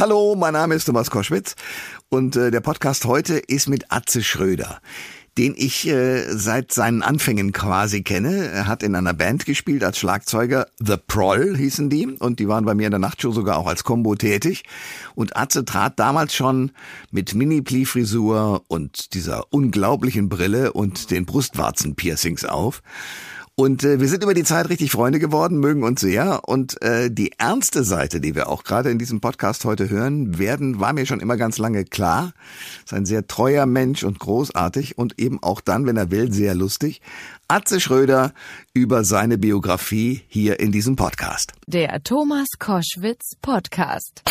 Hallo, 0.00 0.34
mein 0.34 0.54
Name 0.54 0.76
ist 0.76 0.86
Thomas 0.86 1.10
Koschwitz 1.10 1.56
und 2.08 2.34
äh, 2.34 2.50
der 2.50 2.60
Podcast 2.60 3.04
heute 3.04 3.36
ist 3.36 3.68
mit 3.68 3.92
Atze 3.92 4.22
Schröder 4.22 4.80
den 5.38 5.54
ich 5.56 5.86
äh, 5.86 6.24
seit 6.36 6.72
seinen 6.72 7.02
Anfängen 7.02 7.52
quasi 7.52 8.02
kenne. 8.02 8.48
Er 8.48 8.66
hat 8.66 8.82
in 8.82 8.94
einer 8.94 9.14
Band 9.14 9.46
gespielt 9.46 9.84
als 9.84 9.98
Schlagzeuger. 9.98 10.66
The 10.78 10.96
Proll 10.96 11.56
hießen 11.56 11.88
die 11.88 12.06
und 12.06 12.40
die 12.40 12.48
waren 12.48 12.64
bei 12.64 12.74
mir 12.74 12.86
in 12.86 12.90
der 12.90 12.98
Nachtshow 12.98 13.30
sogar 13.30 13.56
auch 13.56 13.66
als 13.66 13.84
Combo 13.84 14.16
tätig. 14.16 14.64
Und 15.14 15.36
Atze 15.36 15.64
trat 15.64 15.98
damals 15.98 16.34
schon 16.34 16.72
mit 17.10 17.34
Mini-Pli-Frisur 17.34 18.64
und 18.68 19.14
dieser 19.14 19.52
unglaublichen 19.52 20.28
Brille 20.28 20.72
und 20.72 21.10
den 21.10 21.26
Brustwarzen-Piercings 21.26 22.44
auf. 22.44 22.82
Und 23.56 23.84
äh, 23.84 24.00
wir 24.00 24.08
sind 24.08 24.22
über 24.22 24.32
die 24.32 24.44
Zeit 24.44 24.70
richtig 24.70 24.90
Freunde 24.90 25.18
geworden, 25.18 25.58
mögen 25.58 25.82
uns 25.82 26.00
sehr. 26.00 26.48
Und 26.48 26.80
äh, 26.82 27.10
die 27.10 27.32
ernste 27.36 27.84
Seite, 27.84 28.20
die 28.20 28.34
wir 28.34 28.48
auch 28.48 28.64
gerade 28.64 28.90
in 28.90 28.98
diesem 28.98 29.20
Podcast 29.20 29.64
heute 29.66 29.90
hören 29.90 30.38
werden, 30.38 30.80
war 30.80 30.94
mir 30.94 31.04
schon 31.04 31.20
immer 31.20 31.36
ganz 31.36 31.58
lange 31.58 31.84
klar. 31.84 32.32
Ist 32.84 32.94
ein 32.94 33.04
sehr 33.04 33.26
treuer 33.26 33.66
Mensch 33.66 34.02
und 34.02 34.18
großartig 34.18 34.96
und 34.96 35.18
eben 35.20 35.42
auch 35.42 35.60
dann, 35.60 35.84
wenn 35.84 35.98
er 35.98 36.10
will, 36.10 36.32
sehr 36.32 36.54
lustig. 36.54 37.02
Atze 37.50 37.80
Schröder 37.80 38.32
über 38.74 39.02
seine 39.02 39.36
Biografie 39.36 40.22
hier 40.28 40.60
in 40.60 40.70
diesem 40.70 40.94
Podcast. 40.94 41.52
Der 41.66 42.00
Thomas 42.04 42.46
Koschwitz 42.60 43.32
Podcast. 43.42 44.22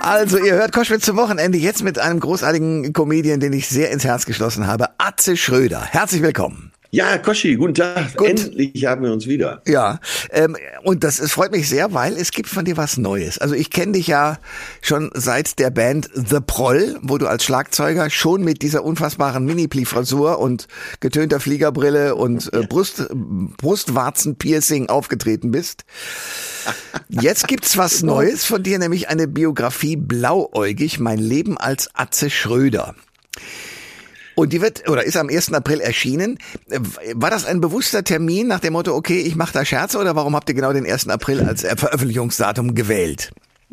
Also, 0.00 0.36
ihr 0.36 0.52
hört 0.52 0.72
Koschwitz 0.72 1.06
zum 1.06 1.16
Wochenende 1.16 1.56
jetzt 1.56 1.82
mit 1.82 1.98
einem 1.98 2.20
großartigen 2.20 2.92
Comedian, 2.92 3.40
den 3.40 3.54
ich 3.54 3.66
sehr 3.66 3.90
ins 3.90 4.04
Herz 4.04 4.26
geschlossen 4.26 4.66
habe, 4.66 4.88
Atze 4.98 5.34
Schröder. 5.34 5.82
Herzlich 5.82 6.20
willkommen. 6.20 6.70
Ja, 6.94 7.18
Koschi, 7.18 7.56
guten 7.56 7.74
Tag. 7.74 8.16
Gut. 8.16 8.28
Endlich 8.28 8.86
haben 8.86 9.02
wir 9.02 9.12
uns 9.12 9.26
wieder. 9.26 9.62
Ja, 9.66 9.98
ähm, 10.30 10.56
und 10.84 11.02
das, 11.02 11.16
das 11.16 11.32
freut 11.32 11.50
mich 11.50 11.68
sehr, 11.68 11.92
weil 11.92 12.16
es 12.16 12.30
gibt 12.30 12.48
von 12.48 12.64
dir 12.64 12.76
was 12.76 12.98
Neues. 12.98 13.38
Also 13.38 13.56
ich 13.56 13.70
kenne 13.70 13.94
dich 13.94 14.06
ja 14.06 14.38
schon 14.80 15.10
seit 15.12 15.58
der 15.58 15.70
Band 15.70 16.08
The 16.14 16.38
Proll, 16.38 16.96
wo 17.02 17.18
du 17.18 17.26
als 17.26 17.42
Schlagzeuger 17.42 18.10
schon 18.10 18.44
mit 18.44 18.62
dieser 18.62 18.84
unfassbaren 18.84 19.44
Mini-Pli-Frisur 19.44 20.38
und 20.38 20.68
getönter 21.00 21.40
Fliegerbrille 21.40 22.14
und 22.14 22.52
äh, 22.52 22.64
Brust, 22.64 23.08
Brustwarzen-Piercing 23.10 24.88
aufgetreten 24.88 25.50
bist. 25.50 25.84
Jetzt 27.08 27.48
gibt's 27.48 27.76
was 27.76 28.02
Neues 28.04 28.44
von 28.44 28.62
dir, 28.62 28.78
nämlich 28.78 29.08
eine 29.08 29.26
Biografie 29.26 29.96
Blauäugig, 29.96 31.00
mein 31.00 31.18
Leben 31.18 31.58
als 31.58 31.90
Atze 31.92 32.30
Schröder. 32.30 32.94
Und 34.34 34.52
die 34.52 34.60
wird 34.60 34.88
oder 34.88 35.04
ist 35.04 35.16
am 35.16 35.28
1. 35.28 35.52
April 35.52 35.80
erschienen. 35.80 36.38
War 37.14 37.30
das 37.30 37.44
ein 37.44 37.60
bewusster 37.60 38.04
Termin 38.04 38.48
nach 38.48 38.60
dem 38.60 38.72
Motto, 38.72 38.94
okay, 38.94 39.20
ich 39.20 39.36
mache 39.36 39.52
da 39.52 39.64
Scherze 39.64 39.98
oder 39.98 40.16
warum 40.16 40.34
habt 40.34 40.48
ihr 40.48 40.54
genau 40.54 40.72
den 40.72 40.86
1. 40.86 41.08
April 41.08 41.42
als 41.42 41.62
Veröffentlichungsdatum 41.62 42.74
gewählt? 42.74 43.32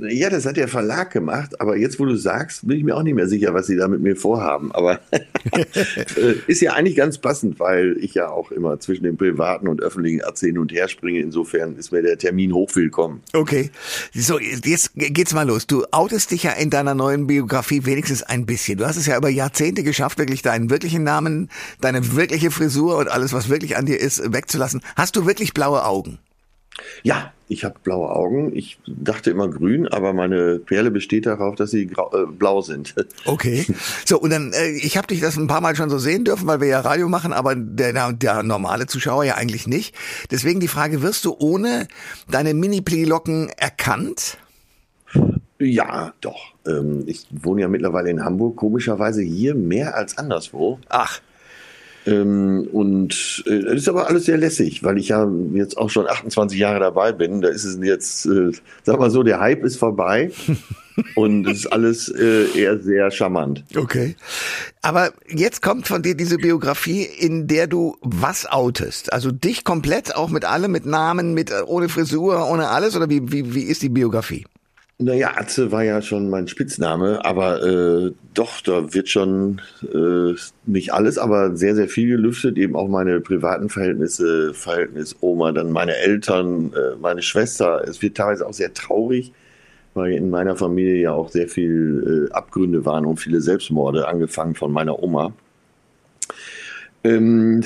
Ja, 0.10 0.30
das 0.30 0.46
hat 0.48 0.58
der 0.58 0.68
Verlag 0.68 1.12
gemacht, 1.12 1.62
aber 1.62 1.78
jetzt, 1.78 2.00
wo 2.00 2.06
du 2.06 2.16
sagst, 2.16 2.68
bin 2.68 2.78
ich 2.78 2.84
mir 2.84 2.98
auch 2.98 3.04
nicht 3.04 3.14
mehr 3.14 3.28
sicher, 3.28 3.54
was 3.54 3.68
sie 3.68 3.78
da 3.78 3.88
mit 3.88 4.02
mir 4.02 4.16
vorhaben. 4.16 4.72
Aber 4.72 5.00
äh, 5.52 6.36
ist 6.48 6.62
ja 6.62 6.74
eigentlich 6.74 6.96
ganz 6.96 7.20
passend, 7.20 7.60
weil 7.60 7.98
ich 8.00 8.16
ja 8.16 8.30
auch 8.30 8.52
immer 8.52 8.80
zwischen 8.80 9.04
dem 9.04 9.18
privaten 9.18 9.68
und 9.68 9.82
öffentlichen 9.82 10.22
Erzählen 10.22 10.58
und 10.58 10.72
her 10.72 10.88
springe. 10.88 11.20
Insofern 11.20 11.76
ist 11.76 11.92
mir 11.92 12.02
der 12.02 12.18
Termin 12.18 12.54
hochwillkommen. 12.54 13.22
Okay. 13.34 13.70
So, 14.14 14.40
jetzt 14.40 14.92
geht's 14.96 15.34
mal 15.34 15.48
los. 15.48 15.68
Du 15.68 15.86
outest 15.92 16.32
dich 16.32 16.44
ja 16.44 16.54
in 16.54 16.72
deiner 16.72 16.96
neuen 16.96 17.28
Biografie 17.28 17.86
wenigstens 17.86 18.24
ein 18.24 18.48
bisschen. 18.48 18.80
Du 18.80 18.88
hast 18.88 18.98
es 18.98 19.06
ja 19.06 19.18
über 19.18 19.30
Jahrzehnte 19.30 19.84
geschafft, 19.84 20.18
wirklich 20.18 20.42
deinen 20.42 20.72
wirklichen 20.72 21.04
Namen, 21.04 21.50
deine 21.80 22.16
wirkliche 22.16 22.50
Frisur 22.50 22.98
und 22.98 23.08
alles, 23.08 23.34
was 23.34 23.50
wirklich 23.50 23.78
an 23.78 23.86
dir 23.86 24.00
ist, 24.00 24.34
wegzulassen. 24.34 24.82
Hast 24.96 25.16
du 25.16 25.28
wirklich 25.28 25.54
blaue 25.54 25.86
Augen? 25.86 26.18
Ja, 27.04 27.34
ich 27.48 27.66
habe 27.66 27.76
blaue 27.84 28.10
Augen. 28.10 28.56
Ich 28.56 28.80
dachte 28.88 29.30
immer 29.30 29.50
grün, 29.50 29.88
aber 29.88 30.14
meine 30.14 30.60
Perle 30.60 30.90
besteht 30.90 31.26
darauf, 31.26 31.56
dass 31.56 31.72
sie 31.72 31.88
grau, 31.88 32.12
äh, 32.14 32.26
blau 32.26 32.62
sind. 32.62 32.96
Okay. 33.26 33.66
So, 34.06 34.20
und 34.20 34.30
dann, 34.32 34.52
äh, 34.54 34.72
ich 34.72 34.98
habe 34.98 35.08
dich 35.08 35.20
das 35.22 35.38
ein 35.38 35.48
paar 35.48 35.62
Mal 35.62 35.76
schon 35.76 35.90
so 35.90 35.98
sehen 36.00 36.24
dürfen, 36.26 36.48
weil 36.48 36.60
wir 36.62 36.68
ja 36.68 36.80
Radio 36.80 37.08
machen, 37.08 37.34
aber 37.34 37.56
der, 37.56 38.14
der 38.14 38.44
normale 38.44 38.88
Zuschauer 38.88 39.24
ja 39.24 39.36
eigentlich 39.36 39.68
nicht. 39.68 39.96
Deswegen 40.32 40.60
die 40.60 40.68
Frage, 40.68 41.02
wirst 41.02 41.26
du 41.26 41.36
ohne 41.38 41.88
deine 42.30 42.54
Mini-Pli-Locken 42.54 43.50
erkannt? 43.58 44.38
Ja, 45.60 46.14
doch. 46.22 46.54
Ähm, 46.66 47.04
ich 47.06 47.28
wohne 47.32 47.62
ja 47.62 47.68
mittlerweile 47.68 48.10
in 48.10 48.24
Hamburg, 48.24 48.56
komischerweise 48.56 49.22
hier 49.22 49.56
mehr 49.56 49.96
als 49.96 50.18
anderswo. 50.18 50.80
Ach. 50.90 51.22
Ähm, 52.06 52.68
und 52.72 53.44
äh, 53.46 53.60
das 53.60 53.76
ist 53.76 53.90
aber 53.90 54.08
alles 54.08 54.26
sehr 54.26 54.38
lässig, 54.38 54.84
weil 54.84 54.98
ich 54.98 55.10
ja 55.10 55.30
jetzt 55.54 55.78
auch 55.78 55.90
schon 55.90 56.08
28 56.08 56.58
Jahre 56.58 56.80
dabei 56.80 57.12
bin. 57.12 57.42
Da 57.42 57.50
ist 57.50 57.64
es 57.64 57.78
jetzt, 57.82 58.26
äh, 58.26 58.52
sag 58.84 59.00
mal 59.00 59.12
so, 59.12 59.24
der 59.24 59.40
Hype 59.40 59.64
ist 59.64 59.78
vorbei. 59.78 60.32
und 61.16 61.48
es 61.48 61.60
ist 61.60 61.68
alles 61.68 62.10
äh, 62.10 62.48
eher 62.58 62.80
sehr 62.80 63.12
charmant. 63.12 63.64
Okay. 63.76 64.16
Aber 64.82 65.12
jetzt 65.30 65.62
kommt 65.62 65.88
von 65.88 66.02
dir 66.02 66.16
diese 66.16 66.38
Biografie, 66.38 67.04
in 67.04 67.48
der 67.48 67.68
du 67.68 67.98
was 68.02 68.46
outest? 68.46 69.14
Also 69.14 69.32
dich 69.32 69.64
komplett, 69.64 70.16
auch 70.16 70.30
mit 70.30 70.46
allem, 70.46 70.72
mit 70.72 70.86
Namen, 70.86 71.34
mit 71.34 71.52
äh, 71.52 71.62
ohne 71.66 71.90
Frisur, 71.90 72.48
ohne 72.50 72.70
alles? 72.70 72.96
Oder 72.96 73.10
wie, 73.10 73.32
wie, 73.32 73.54
wie 73.54 73.64
ist 73.64 73.82
die 73.82 73.90
Biografie? 73.90 74.46
Naja, 75.02 75.32
Atze 75.36 75.72
war 75.72 75.84
ja 75.84 76.00
schon 76.04 76.30
mein 76.30 76.48
Spitzname, 76.48 77.26
aber 77.26 77.64
äh, 77.64 78.12
doch, 78.36 78.62
da 78.62 78.94
wird 78.94 79.10
schon 79.10 79.60
äh, 79.82 80.36
nicht 80.68 80.94
alles, 80.94 81.18
aber 81.18 81.56
sehr, 81.56 81.74
sehr 81.74 81.88
viel 81.88 82.08
gelüftet. 82.08 82.56
Eben 82.60 82.76
auch 82.76 82.88
meine 82.88 83.20
privaten 83.20 83.70
Verhältnisse, 83.70 84.54
Verhältnis 84.54 85.16
Oma, 85.22 85.54
dann 85.54 85.72
meine 85.72 85.96
Eltern, 85.96 86.72
äh, 86.74 86.96
meine 87.02 87.24
Schwester. 87.24 87.84
Es 87.88 88.04
wird 88.04 88.16
teilweise 88.16 88.46
auch 88.46 88.54
sehr 88.54 88.76
traurig, 88.76 89.34
weil 89.96 90.12
in 90.12 90.30
meiner 90.30 90.56
Familie 90.56 91.02
ja 91.02 91.14
auch 91.14 91.30
sehr 91.30 91.48
viel 91.48 92.28
äh, 92.30 92.34
Abgründe 92.34 92.86
waren 92.86 93.06
und 93.08 93.18
viele 93.18 93.42
Selbstmorde, 93.42 94.08
angefangen 94.08 94.54
von 94.54 94.72
meiner 94.72 95.02
Oma. 95.02 95.34
Ähm, 97.04 97.64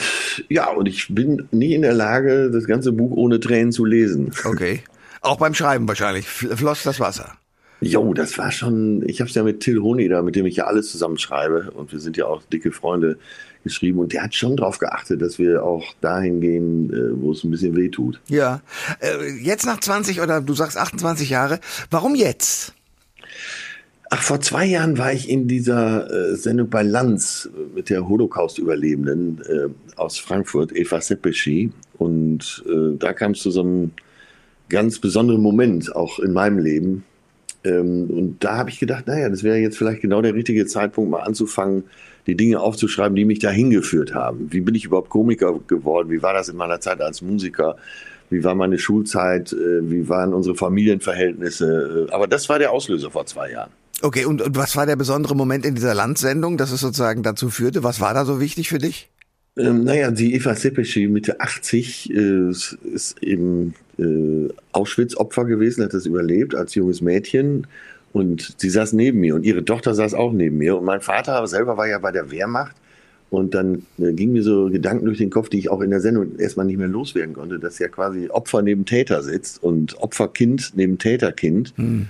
ja, 0.47 0.72
und 0.72 0.88
ich 0.88 1.13
bin 1.13 1.50
nie 1.52 1.73
in 1.73 1.81
der 1.81 1.94
Lage, 1.94 2.50
das 2.50 2.66
ganze 2.66 2.94
Buch 2.94 3.12
ohne 3.12 3.41
Tränen 3.41 3.73
zu 3.73 3.84
lesen. 3.84 4.31
Okay. 4.46 4.79
Auch 5.25 5.38
beim 5.38 5.53
Schreiben 5.53 5.88
wahrscheinlich 5.88 6.28
floss 6.28 6.84
das 6.84 7.00
Wasser. 7.00 7.34
Jo, 7.81 8.13
das 8.13 8.38
war 8.38 8.52
schon, 8.52 9.03
ich 9.08 9.19
habe 9.19 9.30
es 9.30 9.36
ja 9.36 9.44
mit 9.44 9.59
Till 9.59 9.81
Honi 9.81 10.08
da, 10.08 10.22
mit 10.22 10.36
dem 10.36 10.46
ich 10.46 10.56
ja 10.56 10.66
alles 10.66 10.91
zusammen 10.91 11.18
schreibe 11.18 11.72
und 11.72 11.91
wir 11.91 12.00
sind 12.00 12.16
ja 12.16 12.25
auch 12.25 12.41
dicke 12.44 12.72
Freunde 12.72 13.18
geschrieben 13.64 14.00
und 14.00 14.14
der 14.14 14.24
hat 14.24 14.34
schon 14.34 14.56
darauf 14.56 14.80
geachtet, 14.80 15.22
dass 15.22 15.38
wir 15.38 15.64
auch 15.64 15.84
dahin 16.00 16.40
gehen, 16.40 16.94
äh, 16.94 17.22
wo 17.22 17.31
es 17.31 17.44
ein 17.44 17.52
bisschen 17.52 17.75
weh 17.75 17.90
tut. 17.90 18.22
Ja, 18.28 18.62
äh, 19.02 19.31
jetzt 19.41 19.66
nach 19.66 19.80
20 19.80 20.22
oder 20.22 20.41
du 20.41 20.53
sagst 20.53 20.78
28 20.78 21.30
Jahre, 21.30 21.59
warum 21.90 22.16
jetzt? 22.16 22.74
Ach, 24.12 24.22
vor 24.22 24.40
zwei 24.40 24.66
Jahren 24.66 24.97
war 24.97 25.12
ich 25.12 25.30
in 25.30 25.47
dieser 25.47 26.09
äh, 26.09 26.35
Sendung 26.35 26.69
bei 26.69 26.84
Lanz 26.84 27.50
mit 27.74 27.90
der 27.90 28.08
Holocaust-Überlebenden 28.08 29.41
äh, 29.41 29.97
aus 30.00 30.19
Frankfurt, 30.19 30.75
Eva 30.75 31.02
Seppeschi. 31.02 31.72
Und 31.97 32.64
äh, 32.68 32.97
da 32.97 33.14
kam 33.14 33.31
es 33.31 33.40
zu 33.40 33.50
so 33.50 33.62
einem 33.62 33.91
ganz 34.70 35.00
besonderen 35.00 35.42
Moment 35.42 35.96
auch 35.96 36.20
in 36.20 36.34
meinem 36.34 36.59
Leben. 36.59 37.03
Ähm, 37.64 38.09
und 38.09 38.44
da 38.44 38.58
habe 38.58 38.70
ich 38.70 38.80
gedacht, 38.80 39.08
naja, 39.08 39.30
das 39.30 39.44
wäre 39.44 39.58
jetzt 39.58 39.78
vielleicht 39.78 40.02
genau 40.02 40.22
der 40.22 40.34
richtige 40.34 40.66
Zeitpunkt, 40.66 41.12
mal 41.12 41.22
anzufangen, 41.22 41.84
die 42.28 42.36
Dinge 42.36 42.59
aufzuschreiben, 42.59 43.16
die 43.16 43.26
mich 43.26 43.40
da 43.40 43.50
hingeführt 43.50 44.14
haben. 44.14 44.52
Wie 44.52 44.62
bin 44.62 44.76
ich 44.76 44.86
überhaupt 44.86 45.09
Komiker 45.09 45.59
geworden? 45.68 46.09
Wie 46.09 46.22
war 46.22 46.34
das 46.34 46.50
in 46.50 46.58
meiner 46.58 46.80
Zeit 46.80 47.02
als 47.02 47.22
Musiker? 47.22 47.76
Wie 48.30 48.44
war 48.44 48.56
meine 48.56 48.80
Schulzeit? 48.80 49.53
Äh, 49.53 49.90
wie 49.90 50.09
waren 50.09 50.34
unsere 50.34 50.56
Familienverhältnisse? 50.56 52.08
Äh, 52.09 52.14
aber 52.14 52.28
das 52.28 52.50
war 52.50 52.59
der 52.59 52.72
Auslöser 52.72 53.12
vor 53.12 53.26
zwei 53.26 53.52
Jahren. 53.52 53.72
Okay, 54.02 54.26
und, 54.26 54.42
und 54.42 54.58
was 54.58 54.76
war 54.76 54.86
der 54.86 54.96
besondere 54.96 55.36
Moment 55.36 55.66
in 55.66 55.76
dieser 55.76 55.94
Landsendung, 55.94 56.58
dass 56.58 56.72
es 56.72 56.82
sozusagen 56.82 57.24
dazu 57.24 57.50
führte? 57.50 57.84
Was 57.84 58.02
war 58.02 58.14
da 58.14 58.26
so 58.26 58.40
wichtig 58.42 58.70
für 58.70 58.78
dich? 58.78 59.09
Ähm, 59.58 59.84
naja, 59.86 60.12
die 60.12 60.36
Eva 60.36 60.54
Seppeschi, 60.56 61.08
Mitte 61.08 61.40
80, 61.40 62.14
äh, 62.14 62.50
ist 62.50 63.16
eben 63.22 63.74
äh, 63.98 64.50
Auschwitz-Opfer 64.74 65.46
gewesen, 65.46 65.84
hat 65.84 65.94
das 65.94 66.06
überlebt 66.06 66.56
als 66.56 66.76
junges 66.76 67.02
Mädchen. 67.02 67.68
Und 68.12 68.53
sie 68.58 68.70
saß 68.70 68.94
neben 68.94 69.20
mir 69.20 69.35
und 69.35 69.46
ihre 69.46 69.66
Tochter 69.66 69.94
saß 69.94 70.14
auch 70.14 70.32
neben 70.32 70.58
mir. 70.58 70.78
Und 70.78 70.85
mein 70.85 71.02
Vater 71.02 71.46
selber 71.47 71.78
war 71.78 71.88
ja 71.88 72.00
bei 72.00 72.12
der 72.12 72.32
Wehrmacht. 72.32 72.76
Und 73.29 73.53
dann 73.53 73.85
äh, 73.97 74.14
ging 74.14 74.34
mir 74.34 74.44
so 74.44 74.70
Gedanken 74.70 75.06
durch 75.06 75.18
den 75.18 75.29
Kopf, 75.29 75.50
die 75.50 75.59
ich 75.59 75.70
auch 75.70 75.82
in 75.82 75.90
der 75.90 76.00
Sendung 76.00 76.38
erstmal 76.38 76.66
nicht 76.66 76.78
mehr 76.78 76.88
loswerden 76.88 77.34
konnte, 77.34 77.59
dass 77.59 77.79
ja 77.79 77.88
quasi 77.88 78.29
Opfer 78.29 78.62
neben 78.62 78.85
Täter 78.85 79.24
sitzt 79.24 79.62
und 79.62 79.97
Opferkind 80.02 80.74
neben 80.76 80.97
Täterkind. 80.97 81.74
Hm. 81.76 82.08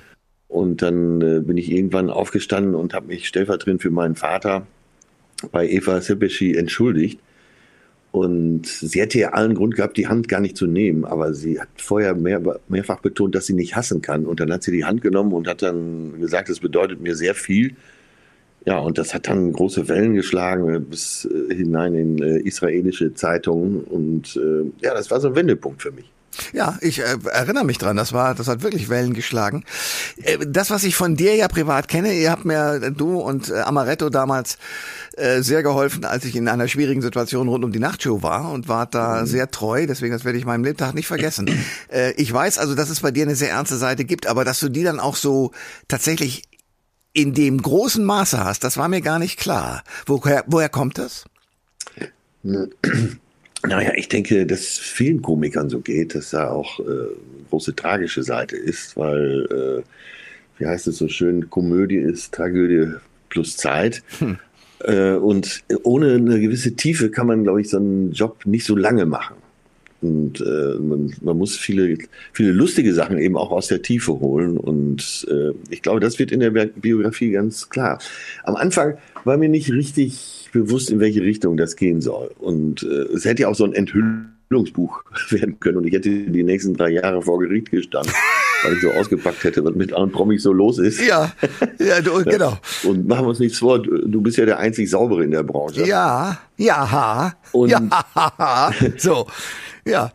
Und 0.47 0.81
dann 0.81 1.21
äh, 1.21 1.39
bin 1.39 1.57
ich 1.57 1.71
irgendwann 1.71 2.09
aufgestanden 2.09 2.75
und 2.75 2.93
habe 2.93 3.07
mich 3.07 3.27
stellvertretend 3.27 3.81
für 3.81 3.89
meinen 3.89 4.15
Vater 4.15 4.67
bei 5.51 5.67
Eva 5.67 6.01
Sepeschi 6.01 6.55
entschuldigt. 6.55 7.19
Und 8.15 8.65
sie 8.65 9.01
hätte 9.01 9.19
ja 9.19 9.33
allen 9.33 9.55
Grund 9.55 9.75
gehabt, 9.75 9.97
die 9.97 10.07
Hand 10.07 10.29
gar 10.29 10.39
nicht 10.39 10.55
zu 10.55 10.67
nehmen, 10.67 11.03
aber 11.03 11.33
sie 11.33 11.59
hat 11.59 11.67
vorher 11.75 12.15
mehr, 12.15 12.41
mehrfach 12.69 13.01
betont, 13.01 13.35
dass 13.35 13.45
sie 13.45 13.53
nicht 13.53 13.75
hassen 13.75 14.01
kann. 14.01 14.25
Und 14.25 14.39
dann 14.39 14.53
hat 14.53 14.63
sie 14.63 14.71
die 14.71 14.85
Hand 14.85 15.01
genommen 15.01 15.33
und 15.33 15.49
hat 15.49 15.61
dann 15.61 16.17
gesagt, 16.21 16.47
es 16.47 16.61
bedeutet 16.61 17.01
mir 17.01 17.13
sehr 17.17 17.35
viel. 17.35 17.75
Ja, 18.63 18.79
und 18.79 18.97
das 18.97 19.13
hat 19.13 19.27
dann 19.27 19.51
große 19.51 19.89
Wellen 19.89 20.13
geschlagen 20.13 20.85
bis 20.85 21.25
äh, 21.25 21.53
hinein 21.53 21.93
in 21.93 22.23
äh, 22.23 22.37
israelische 22.39 23.13
Zeitungen. 23.13 23.83
Und 23.83 24.37
äh, 24.37 24.71
ja, 24.81 24.93
das 24.93 25.11
war 25.11 25.19
so 25.19 25.27
ein 25.27 25.35
Wendepunkt 25.35 25.81
für 25.81 25.91
mich. 25.91 26.09
Ja, 26.53 26.77
ich 26.81 26.99
äh, 26.99 27.17
erinnere 27.31 27.65
mich 27.65 27.77
dran. 27.77 27.97
Das 27.97 28.13
war, 28.13 28.35
das 28.35 28.47
hat 28.47 28.63
wirklich 28.63 28.89
Wellen 28.89 29.13
geschlagen. 29.13 29.63
Äh, 30.21 30.37
das, 30.47 30.69
was 30.69 30.83
ich 30.83 30.95
von 30.95 31.15
dir 31.15 31.35
ja 31.35 31.47
privat 31.47 31.87
kenne, 31.87 32.13
ihr 32.13 32.31
habt 32.31 32.45
mir 32.45 32.81
äh, 32.81 32.91
du 32.91 33.19
und 33.19 33.49
äh, 33.49 33.61
Amaretto 33.61 34.09
damals 34.09 34.57
äh, 35.17 35.41
sehr 35.41 35.63
geholfen, 35.63 36.05
als 36.05 36.25
ich 36.25 36.35
in 36.35 36.47
einer 36.47 36.67
schwierigen 36.67 37.01
Situation 37.01 37.47
rund 37.47 37.63
um 37.63 37.71
die 37.71 37.79
Nachtshow 37.79 38.21
war 38.21 38.51
und 38.51 38.67
war 38.67 38.85
da 38.85 39.21
mhm. 39.21 39.25
sehr 39.25 39.51
treu. 39.51 39.85
Deswegen, 39.87 40.13
das 40.13 40.25
werde 40.25 40.37
ich 40.37 40.45
meinem 40.45 40.63
Lebtag 40.63 40.93
nicht 40.93 41.07
vergessen. 41.07 41.49
äh, 41.91 42.11
ich 42.13 42.31
weiß 42.31 42.57
also, 42.57 42.75
dass 42.75 42.89
es 42.89 42.99
bei 42.99 43.11
dir 43.11 43.23
eine 43.23 43.35
sehr 43.35 43.51
ernste 43.51 43.77
Seite 43.77 44.05
gibt, 44.05 44.27
aber 44.27 44.45
dass 44.45 44.59
du 44.59 44.69
die 44.69 44.83
dann 44.83 44.99
auch 44.99 45.15
so 45.15 45.51
tatsächlich 45.87 46.43
in 47.13 47.33
dem 47.33 47.61
großen 47.61 48.03
Maße 48.03 48.43
hast, 48.43 48.63
das 48.63 48.75
war 48.77 48.89
mir 48.89 49.01
gar 49.01 49.19
nicht 49.19 49.39
klar. 49.39 49.83
Woher, 50.05 50.43
woher 50.47 50.69
kommt 50.69 50.97
das? 50.97 51.23
Naja, 53.67 53.91
ich 53.95 54.07
denke, 54.07 54.45
dass 54.45 54.77
vielen 54.77 55.21
Komikern 55.21 55.69
so 55.69 55.79
geht, 55.79 56.15
dass 56.15 56.31
da 56.31 56.49
auch 56.49 56.79
äh, 56.79 56.83
große 57.49 57.75
tragische 57.75 58.23
Seite 58.23 58.55
ist, 58.55 58.97
weil, 58.97 59.45
äh, 59.51 60.59
wie 60.59 60.65
heißt 60.65 60.87
es 60.87 60.97
so 60.97 61.07
schön, 61.07 61.49
Komödie 61.49 61.97
ist 61.97 62.33
Tragödie 62.33 62.93
plus 63.29 63.57
Zeit. 63.57 64.03
Hm. 64.19 64.37
Äh, 64.83 65.13
und 65.13 65.63
ohne 65.83 66.13
eine 66.13 66.39
gewisse 66.39 66.75
Tiefe 66.75 67.09
kann 67.09 67.27
man, 67.27 67.43
glaube 67.43 67.61
ich, 67.61 67.69
so 67.69 67.77
einen 67.77 68.11
Job 68.11 68.45
nicht 68.45 68.65
so 68.65 68.75
lange 68.75 69.05
machen. 69.05 69.35
Und 70.01 70.41
äh, 70.41 70.77
man, 70.79 71.13
man 71.21 71.37
muss 71.37 71.55
viele, 71.55 71.97
viele 72.33 72.51
lustige 72.51 72.93
Sachen 72.93 73.17
eben 73.17 73.37
auch 73.37 73.51
aus 73.51 73.67
der 73.67 73.81
Tiefe 73.81 74.19
holen. 74.19 74.57
Und 74.57 75.25
äh, 75.29 75.51
ich 75.69 75.81
glaube, 75.81 75.99
das 75.99 76.19
wird 76.19 76.31
in 76.31 76.41
der 76.41 76.51
Biografie 76.51 77.31
ganz 77.31 77.69
klar. 77.69 77.99
Am 78.43 78.55
Anfang 78.55 78.97
war 79.23 79.37
mir 79.37 79.49
nicht 79.49 79.71
richtig 79.71 80.44
bewusst, 80.55 80.89
in 80.89 80.99
welche 80.99 81.21
Richtung 81.21 81.57
das 81.57 81.75
gehen 81.75 82.01
soll. 82.01 82.31
Und 82.39 82.83
äh, 82.83 83.13
es 83.13 83.25
hätte 83.25 83.43
ja 83.43 83.49
auch 83.49 83.55
so 83.55 83.65
ein 83.65 83.73
Enthüllungsbuch 83.73 85.03
werden 85.29 85.59
können 85.59 85.77
und 85.77 85.85
ich 85.85 85.93
hätte 85.93 86.09
die 86.09 86.43
nächsten 86.43 86.73
drei 86.75 86.89
Jahre 86.91 87.21
vor 87.21 87.39
Gericht 87.39 87.71
gestanden, 87.71 88.13
weil 88.63 88.73
ich 88.73 88.81
so 88.81 88.89
ausgepackt 88.91 89.43
hätte, 89.43 89.63
was 89.65 89.75
mit 89.75 89.91
allen 89.91 90.11
Promis 90.11 90.43
so 90.43 90.53
los 90.53 90.79
ist. 90.79 91.05
Ja, 91.05 91.33
ja, 91.77 92.01
du, 92.01 92.23
genau. 92.23 92.57
Und 92.85 93.05
machen 93.05 93.25
wir 93.25 93.29
uns 93.29 93.39
nichts 93.39 93.59
vor, 93.59 93.79
du 93.79 94.21
bist 94.21 94.37
ja 94.37 94.45
der 94.45 94.59
einzig 94.59 94.89
Saubere 94.89 95.23
in 95.25 95.31
der 95.31 95.43
Branche. 95.43 95.85
Ja, 95.85 96.39
ja, 96.57 97.33
und 97.51 97.69
ja, 97.69 98.71
so, 98.97 99.27
ja. 99.85 100.11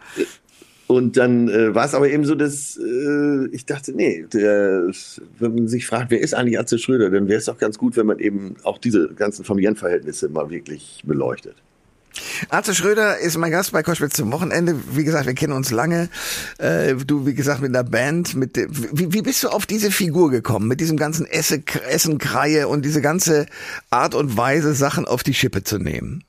Und 0.90 1.16
dann 1.16 1.48
äh, 1.48 1.72
war 1.72 1.84
es 1.84 1.94
aber 1.94 2.10
eben 2.10 2.24
so, 2.24 2.34
dass 2.34 2.76
äh, 2.76 3.46
ich 3.52 3.64
dachte, 3.64 3.92
nee, 3.92 4.26
der, 4.32 4.90
wenn 5.38 5.54
man 5.54 5.68
sich 5.68 5.86
fragt, 5.86 6.10
wer 6.10 6.20
ist 6.20 6.34
eigentlich 6.34 6.58
Atze 6.58 6.80
Schröder, 6.80 7.10
dann 7.10 7.28
wäre 7.28 7.38
es 7.38 7.44
doch 7.44 7.58
ganz 7.58 7.78
gut, 7.78 7.96
wenn 7.96 8.06
man 8.06 8.18
eben 8.18 8.56
auch 8.64 8.76
diese 8.76 9.06
ganzen 9.14 9.44
Familienverhältnisse 9.44 10.28
mal 10.30 10.50
wirklich 10.50 11.04
beleuchtet. 11.06 11.54
Arze 12.48 12.74
Schröder 12.74 13.18
ist 13.18 13.38
mein 13.38 13.52
Gast 13.52 13.70
bei 13.70 13.84
Koschwitz 13.84 14.16
zum 14.16 14.32
Wochenende. 14.32 14.74
Wie 14.90 15.04
gesagt, 15.04 15.26
wir 15.26 15.34
kennen 15.34 15.52
uns 15.52 15.70
lange. 15.70 16.08
Äh, 16.58 16.96
du, 16.96 17.24
wie 17.24 17.34
gesagt, 17.34 17.60
mit 17.62 17.70
einer 17.70 17.88
Band. 17.88 18.34
Mit 18.34 18.56
wie, 18.56 19.12
wie 19.12 19.22
bist 19.22 19.44
du 19.44 19.48
auf 19.48 19.66
diese 19.66 19.92
Figur 19.92 20.28
gekommen? 20.28 20.66
Mit 20.66 20.80
diesem 20.80 20.96
ganzen 20.96 21.24
Esse, 21.24 21.62
Essenkreie 21.88 22.66
und 22.66 22.84
diese 22.84 23.00
ganze 23.00 23.46
Art 23.90 24.16
und 24.16 24.36
Weise, 24.36 24.74
Sachen 24.74 25.04
auf 25.04 25.22
die 25.22 25.34
Schippe 25.34 25.62
zu 25.62 25.78
nehmen? 25.78 26.24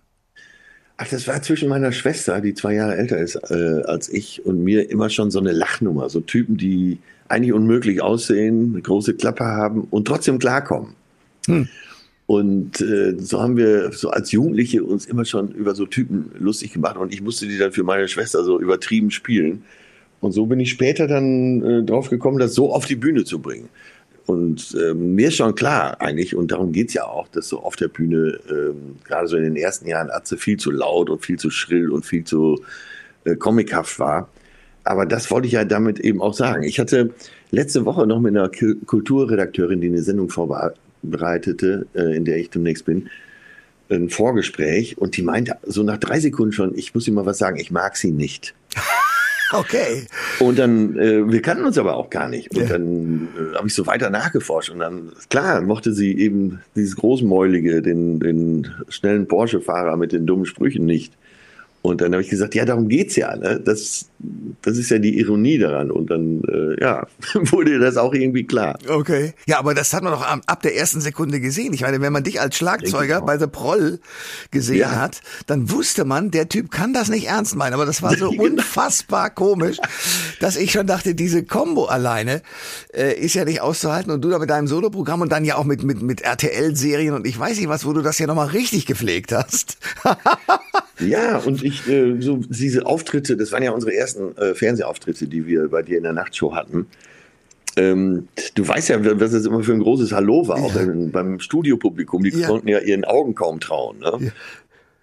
Ach, 1.03 1.07
das 1.07 1.27
war 1.27 1.41
zwischen 1.41 1.67
meiner 1.67 1.91
Schwester, 1.91 2.41
die 2.41 2.53
zwei 2.53 2.75
Jahre 2.75 2.95
älter 2.95 3.17
ist 3.17 3.33
äh, 3.49 3.81
als 3.85 4.07
ich, 4.07 4.45
und 4.45 4.63
mir 4.63 4.91
immer 4.91 5.09
schon 5.09 5.31
so 5.31 5.39
eine 5.39 5.51
Lachnummer. 5.51 6.11
So 6.11 6.19
Typen, 6.19 6.57
die 6.57 6.99
eigentlich 7.27 7.53
unmöglich 7.53 8.03
aussehen, 8.03 8.73
eine 8.73 8.83
große 8.83 9.15
Klappe 9.15 9.43
haben 9.43 9.87
und 9.89 10.07
trotzdem 10.07 10.37
klarkommen. 10.37 10.93
Hm. 11.47 11.67
Und 12.27 12.81
äh, 12.81 13.15
so 13.17 13.41
haben 13.41 13.57
wir 13.57 13.91
so 13.93 14.11
als 14.11 14.31
Jugendliche 14.31 14.83
uns 14.83 15.07
immer 15.07 15.25
schon 15.25 15.49
über 15.53 15.73
so 15.73 15.87
Typen 15.87 16.33
lustig 16.37 16.71
gemacht 16.71 16.97
und 16.97 17.11
ich 17.11 17.23
musste 17.23 17.47
die 17.47 17.57
dann 17.57 17.71
für 17.71 17.83
meine 17.83 18.07
Schwester 18.07 18.43
so 18.43 18.59
übertrieben 18.59 19.09
spielen. 19.09 19.63
Und 20.19 20.33
so 20.33 20.45
bin 20.45 20.59
ich 20.59 20.69
später 20.69 21.07
dann 21.07 21.63
äh, 21.63 21.83
drauf 21.83 22.11
gekommen, 22.11 22.37
das 22.37 22.53
so 22.53 22.71
auf 22.71 22.85
die 22.85 22.95
Bühne 22.95 23.25
zu 23.25 23.39
bringen. 23.39 23.69
Und 24.25 24.77
ähm, 24.79 25.15
mir 25.15 25.29
ist 25.29 25.35
schon 25.35 25.55
klar 25.55 25.99
eigentlich, 25.99 26.35
und 26.35 26.51
darum 26.51 26.71
geht's 26.71 26.93
ja 26.93 27.05
auch, 27.05 27.27
dass 27.29 27.49
so 27.49 27.61
auf 27.61 27.75
der 27.75 27.87
Bühne, 27.87 28.39
ähm, 28.49 28.97
gerade 29.03 29.27
so 29.27 29.35
in 29.35 29.43
den 29.43 29.55
ersten 29.55 29.87
Jahren, 29.87 30.09
Atze 30.09 30.37
viel 30.37 30.57
zu 30.57 30.71
laut 30.71 31.09
und 31.09 31.25
viel 31.25 31.39
zu 31.39 31.49
schrill 31.49 31.91
und 31.91 32.05
viel 32.05 32.23
zu 32.23 32.61
äh, 33.25 33.35
comichaft 33.35 33.99
war. 33.99 34.29
Aber 34.83 35.05
das 35.05 35.29
wollte 35.31 35.47
ich 35.47 35.53
ja 35.53 35.65
damit 35.65 35.99
eben 35.99 36.21
auch 36.21 36.33
sagen. 36.33 36.63
Ich 36.63 36.79
hatte 36.79 37.13
letzte 37.51 37.85
Woche 37.85 38.07
noch 38.07 38.19
mit 38.19 38.35
einer 38.35 38.49
Kulturredakteurin, 38.85 39.81
die 39.81 39.87
eine 39.87 40.01
Sendung 40.01 40.29
vorbereitete, 40.29 41.87
äh, 41.93 42.15
in 42.15 42.25
der 42.25 42.37
ich 42.37 42.49
demnächst 42.49 42.85
bin, 42.85 43.09
ein 43.89 44.09
Vorgespräch 44.09 44.97
und 44.97 45.17
die 45.17 45.21
meinte 45.21 45.57
so 45.63 45.83
nach 45.83 45.97
drei 45.97 46.19
Sekunden 46.19 46.53
schon, 46.53 46.77
ich 46.77 46.93
muss 46.95 47.07
ihm 47.07 47.15
mal 47.15 47.25
was 47.25 47.37
sagen, 47.37 47.59
ich 47.59 47.71
mag 47.71 47.97
sie 47.97 48.11
nicht. 48.11 48.55
Okay. 49.53 50.07
Und 50.39 50.57
dann, 50.59 50.97
äh, 50.97 51.29
wir 51.31 51.41
kannten 51.41 51.65
uns 51.65 51.77
aber 51.77 51.95
auch 51.95 52.09
gar 52.09 52.29
nicht. 52.29 52.51
Und 52.55 52.63
ja. 52.63 52.69
dann 52.69 53.27
äh, 53.37 53.57
habe 53.57 53.67
ich 53.67 53.73
so 53.73 53.85
weiter 53.85 54.09
nachgeforscht. 54.09 54.69
Und 54.69 54.79
dann, 54.79 55.11
klar, 55.29 55.61
mochte 55.61 55.93
sie 55.93 56.17
eben 56.17 56.61
dieses 56.75 56.95
Großmäulige, 56.95 57.81
den, 57.81 58.19
den 58.19 58.67
schnellen 58.89 59.27
Porsche-Fahrer 59.27 59.97
mit 59.97 60.11
den 60.11 60.25
dummen 60.25 60.45
Sprüchen 60.45 60.85
nicht. 60.85 61.13
Und 61.83 62.01
dann 62.01 62.11
habe 62.11 62.21
ich 62.21 62.29
gesagt, 62.29 62.53
ja, 62.53 62.63
darum 62.63 62.87
geht's 62.89 63.15
ja. 63.15 63.35
Ne? 63.35 63.59
Das, 63.59 64.05
das 64.61 64.77
ist 64.77 64.91
ja 64.91 64.99
die 64.99 65.17
Ironie 65.17 65.57
daran. 65.57 65.89
Und 65.89 66.11
dann, 66.11 66.43
äh, 66.43 66.79
ja, 66.79 67.07
wurde 67.33 67.79
das 67.79 67.97
auch 67.97 68.13
irgendwie 68.13 68.43
klar. 68.43 68.77
Okay. 68.87 69.33
Ja, 69.47 69.57
aber 69.57 69.73
das 69.73 69.91
hat 69.93 70.03
man 70.03 70.13
doch 70.13 70.21
ab 70.21 70.61
der 70.61 70.75
ersten 70.77 71.01
Sekunde 71.01 71.39
gesehen. 71.39 71.73
Ich 71.73 71.81
meine, 71.81 71.99
wenn 71.99 72.13
man 72.13 72.23
dich 72.23 72.39
als 72.39 72.55
Schlagzeuger 72.55 73.21
bei 73.21 73.39
The 73.39 73.47
Proll 73.47 73.99
gesehen 74.51 74.77
ja. 74.77 74.95
hat, 74.95 75.21
dann 75.47 75.71
wusste 75.71 76.05
man, 76.05 76.29
der 76.29 76.49
Typ 76.49 76.69
kann 76.69 76.93
das 76.93 77.09
nicht 77.09 77.27
ernst 77.27 77.55
meinen. 77.55 77.73
Aber 77.73 77.87
das 77.87 78.03
war 78.03 78.15
so 78.15 78.29
genau. 78.31 78.43
unfassbar 78.43 79.31
komisch, 79.31 79.77
dass 80.39 80.57
ich 80.57 80.71
schon 80.71 80.85
dachte, 80.85 81.15
diese 81.15 81.43
Combo 81.43 81.85
alleine 81.85 82.43
äh, 82.93 83.19
ist 83.19 83.33
ja 83.33 83.43
nicht 83.43 83.61
auszuhalten. 83.61 84.11
Und 84.11 84.21
du 84.21 84.29
da 84.29 84.37
mit 84.37 84.51
deinem 84.51 84.67
Soloprogramm 84.67 85.21
und 85.21 85.31
dann 85.31 85.45
ja 85.45 85.55
auch 85.55 85.65
mit, 85.65 85.83
mit, 85.83 86.03
mit 86.03 86.21
RTL-Serien 86.21 87.15
und 87.15 87.25
ich 87.25 87.39
weiß 87.39 87.57
nicht 87.57 87.69
was, 87.69 87.85
wo 87.85 87.93
du 87.93 88.03
das 88.03 88.19
ja 88.19 88.27
nochmal 88.27 88.47
richtig 88.49 88.85
gepflegt 88.85 89.31
hast. 89.31 89.77
Ja, 91.01 91.37
und 91.39 91.63
ich, 91.63 91.87
äh, 91.87 92.19
so 92.19 92.37
diese 92.47 92.85
Auftritte, 92.85 93.37
das 93.37 93.51
waren 93.51 93.63
ja 93.63 93.71
unsere 93.71 93.93
ersten 93.93 94.37
äh, 94.37 94.53
Fernsehauftritte, 94.53 95.27
die 95.27 95.45
wir 95.47 95.69
bei 95.69 95.81
dir 95.81 95.97
in 95.97 96.03
der 96.03 96.13
Nachtshow 96.13 96.55
hatten. 96.55 96.87
Ähm, 97.77 98.27
du 98.55 98.67
weißt 98.67 98.89
ja, 98.89 99.19
was 99.19 99.31
das 99.31 99.45
immer 99.45 99.63
für 99.63 99.73
ein 99.73 99.79
großes 99.79 100.11
Hallo 100.11 100.47
war, 100.47 100.57
auch 100.57 100.75
ja. 100.75 100.85
beim 100.85 101.39
Studiopublikum. 101.39 102.23
Die 102.23 102.29
ja. 102.29 102.47
konnten 102.47 102.67
ja 102.67 102.79
ihren 102.79 103.05
Augen 103.05 103.33
kaum 103.33 103.59
trauen. 103.59 103.99
Ne? 103.99 104.11
Ja. 104.19 104.31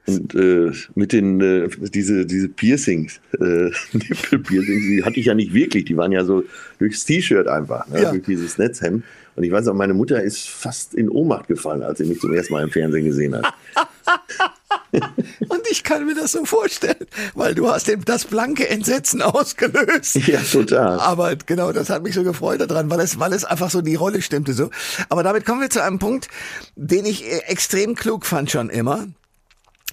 Und 0.06 0.34
äh, 0.34 0.72
mit 0.94 1.12
den 1.12 1.40
äh, 1.40 1.68
diese 1.92 2.24
diese 2.24 2.48
Piercings, 2.48 3.20
äh, 3.38 3.70
Nippelpiercings, 3.92 4.82
die 4.86 5.04
hatte 5.04 5.20
ich 5.20 5.26
ja 5.26 5.34
nicht 5.34 5.52
wirklich. 5.54 5.84
Die 5.84 5.96
waren 5.96 6.12
ja 6.12 6.24
so 6.24 6.44
durchs 6.78 7.04
T-Shirt 7.04 7.46
einfach, 7.46 7.86
ne? 7.88 8.02
ja. 8.02 8.10
durch 8.10 8.24
dieses 8.24 8.58
Netzhemd. 8.58 9.04
Und 9.36 9.44
ich 9.44 9.52
weiß 9.52 9.68
auch, 9.68 9.74
meine 9.74 9.94
Mutter 9.94 10.22
ist 10.22 10.48
fast 10.48 10.94
in 10.94 11.08
Ohnmacht 11.08 11.46
gefallen, 11.46 11.82
als 11.82 11.98
sie 11.98 12.04
mich 12.04 12.20
zum 12.20 12.32
ersten 12.32 12.54
Mal 12.54 12.64
im 12.64 12.70
Fernsehen 12.70 13.04
gesehen 13.04 13.36
hat. 13.36 13.54
Und 15.48 15.62
ich 15.70 15.84
kann 15.84 16.06
mir 16.06 16.14
das 16.14 16.32
so 16.32 16.44
vorstellen, 16.44 17.06
weil 17.34 17.54
du 17.54 17.70
hast 17.70 17.88
dem 17.88 18.04
das 18.04 18.24
blanke 18.24 18.68
Entsetzen 18.68 19.22
ausgelöst. 19.22 20.16
Ja, 20.26 20.40
total. 20.40 21.00
Aber 21.00 21.36
genau, 21.36 21.72
das 21.72 21.90
hat 21.90 22.02
mich 22.02 22.14
so 22.14 22.22
gefreut 22.22 22.60
daran, 22.60 22.90
weil 22.90 23.00
es, 23.00 23.18
weil 23.18 23.32
es 23.32 23.44
einfach 23.44 23.70
so 23.70 23.80
die 23.80 23.94
Rolle 23.94 24.22
stimmte 24.22 24.52
so. 24.52 24.70
Aber 25.08 25.22
damit 25.22 25.44
kommen 25.44 25.60
wir 25.60 25.70
zu 25.70 25.82
einem 25.82 25.98
Punkt, 25.98 26.28
den 26.76 27.04
ich 27.04 27.24
äh, 27.24 27.38
extrem 27.46 27.94
klug 27.94 28.26
fand 28.26 28.50
schon 28.50 28.70
immer. 28.70 29.06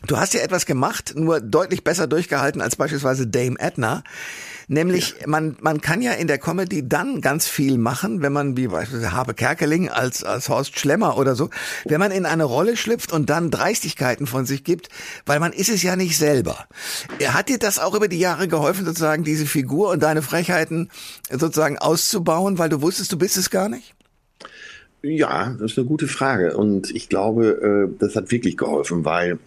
Du 0.07 0.17
hast 0.17 0.33
ja 0.33 0.41
etwas 0.41 0.65
gemacht, 0.65 1.13
nur 1.15 1.41
deutlich 1.41 1.83
besser 1.83 2.05
durchgehalten 2.05 2.61
als 2.61 2.75
beispielsweise 2.75 3.27
Dame 3.27 3.57
Edna. 3.59 4.03
Nämlich, 4.67 5.15
ja. 5.19 5.27
man, 5.27 5.57
man 5.62 5.81
kann 5.81 6.01
ja 6.01 6.13
in 6.13 6.27
der 6.27 6.38
Comedy 6.38 6.88
dann 6.88 7.22
ganz 7.22 7.48
viel 7.48 7.77
machen, 7.77 8.22
wenn 8.22 8.34
man, 8.34 8.57
wie 8.57 8.67
beispielsweise 8.67 9.13
Habe 9.13 9.34
Kerkeling 9.34 9.89
als, 9.89 10.24
als 10.24 10.50
Horst 10.50 10.79
Schlemmer 10.79 11.17
oder 11.17 11.36
so, 11.36 11.50
wenn 11.86 12.00
man 12.00 12.12
in 12.12 12.25
eine 12.25 12.43
Rolle 12.43 12.77
schlüpft 12.77 13.12
und 13.12 13.29
dann 13.29 13.51
Dreistigkeiten 13.51 14.27
von 14.27 14.45
sich 14.45 14.63
gibt, 14.63 14.89
weil 15.25 15.39
man 15.39 15.53
ist 15.53 15.69
es 15.69 15.84
ja 15.84 15.95
nicht 15.95 16.17
selber. 16.17 16.65
Hat 17.27 17.50
dir 17.50 17.60
das 17.60 17.79
auch 17.79 17.95
über 17.95 18.07
die 18.07 18.19
Jahre 18.19 18.48
geholfen, 18.48 18.86
sozusagen 18.86 19.24
diese 19.24 19.45
Figur 19.45 19.91
und 19.91 20.01
deine 20.01 20.22
Frechheiten 20.22 20.89
sozusagen 21.29 21.77
auszubauen, 21.77 22.57
weil 22.57 22.69
du 22.69 22.81
wusstest, 22.81 23.12
du 23.12 23.17
bist 23.17 23.38
es 23.38 23.50
gar 23.50 23.69
nicht? 23.69 23.95
Ja, 25.01 25.55
das 25.60 25.74
ist 25.74 25.77
eine 25.77 25.88
gute 25.88 26.07
Frage. 26.07 26.57
Und 26.57 26.89
ich 26.89 27.10
glaube, 27.10 27.89
äh, 27.91 27.98
das 28.00 28.15
hat 28.15 28.31
wirklich 28.31 28.57
geholfen, 28.57 29.05
weil 29.05 29.38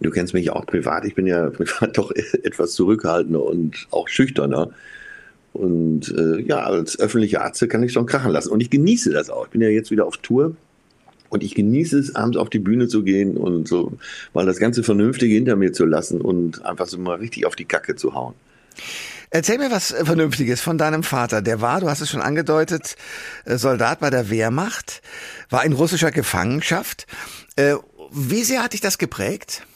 Du 0.00 0.10
kennst 0.10 0.34
mich 0.34 0.50
auch 0.50 0.66
privat. 0.66 1.04
Ich 1.04 1.14
bin 1.14 1.26
ja 1.26 1.50
privat 1.50 1.98
doch 1.98 2.10
etwas 2.10 2.72
zurückhaltender 2.72 3.42
und 3.42 3.86
auch 3.90 4.08
schüchterner. 4.08 4.70
Und 5.52 6.14
äh, 6.16 6.40
ja, 6.42 6.64
als 6.64 6.98
öffentlicher 6.98 7.42
Arzt 7.42 7.66
kann 7.70 7.82
ich 7.82 7.92
schon 7.92 8.06
krachen 8.06 8.30
lassen. 8.30 8.50
Und 8.50 8.60
ich 8.60 8.70
genieße 8.70 9.10
das 9.10 9.30
auch. 9.30 9.46
Ich 9.46 9.50
bin 9.52 9.62
ja 9.62 9.68
jetzt 9.68 9.90
wieder 9.90 10.06
auf 10.06 10.18
Tour. 10.18 10.54
Und 11.28 11.42
ich 11.42 11.54
genieße 11.54 11.98
es, 11.98 12.14
abends 12.14 12.36
auf 12.36 12.50
die 12.50 12.58
Bühne 12.58 12.88
zu 12.88 13.02
gehen 13.02 13.36
und 13.36 13.66
so 13.66 13.94
mal 14.32 14.46
das 14.46 14.58
ganze 14.58 14.84
Vernünftige 14.84 15.34
hinter 15.34 15.56
mir 15.56 15.72
zu 15.72 15.84
lassen 15.84 16.20
und 16.20 16.64
einfach 16.64 16.86
so 16.86 16.98
mal 16.98 17.16
richtig 17.16 17.46
auf 17.46 17.56
die 17.56 17.64
Kacke 17.64 17.96
zu 17.96 18.14
hauen. 18.14 18.34
Erzähl 19.30 19.58
mir 19.58 19.70
was 19.70 19.92
Vernünftiges 19.92 20.60
von 20.60 20.78
deinem 20.78 21.02
Vater. 21.02 21.42
Der 21.42 21.60
war, 21.60 21.80
du 21.80 21.88
hast 21.88 22.00
es 22.00 22.10
schon 22.10 22.22
angedeutet, 22.22 22.96
äh, 23.44 23.56
Soldat 23.56 24.00
bei 24.00 24.10
der 24.10 24.30
Wehrmacht, 24.30 25.02
war 25.50 25.64
in 25.64 25.72
russischer 25.72 26.12
Gefangenschaft. 26.12 27.06
Äh, 27.56 27.74
wie 28.12 28.44
sehr 28.44 28.62
hat 28.62 28.72
dich 28.72 28.80
das 28.80 28.98
geprägt? 28.98 29.66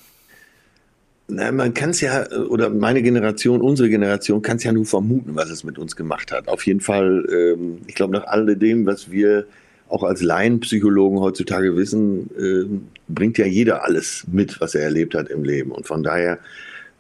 Na, 1.31 1.53
man 1.53 1.75
kann 1.75 1.91
es 1.91 2.01
ja, 2.01 2.29
oder 2.31 2.71
meine 2.71 3.03
Generation, 3.03 3.61
unsere 3.61 3.89
Generation, 3.89 4.43
kann 4.43 4.57
es 4.57 4.65
ja 4.65 4.73
nur 4.73 4.87
vermuten, 4.87 5.35
was 5.35 5.51
es 5.51 5.65
mit 5.65 5.79
uns 5.79 5.97
gemacht 5.97 6.33
hat. 6.33 6.49
Auf 6.49 6.67
jeden 6.67 6.81
Fall, 6.81 7.27
ähm, 7.33 7.79
ich 7.87 7.95
glaube, 7.95 8.13
nach 8.13 8.27
alledem, 8.27 8.87
was 8.87 9.11
wir 9.11 9.47
auch 9.89 10.03
als 10.03 10.23
Laienpsychologen 10.23 11.21
heutzutage 11.21 11.77
wissen, 11.77 12.31
äh, 12.39 12.81
bringt 13.09 13.39
ja 13.39 13.47
jeder 13.47 13.85
alles 13.85 14.25
mit, 14.31 14.61
was 14.61 14.75
er 14.75 14.83
erlebt 14.83 15.15
hat 15.15 15.29
im 15.29 15.45
Leben. 15.45 15.73
Und 15.73 15.87
von 15.87 16.03
daher, 16.03 16.39